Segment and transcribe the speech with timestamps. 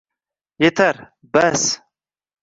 [0.63, 0.97] Yetar!
[1.33, 1.63] Bas!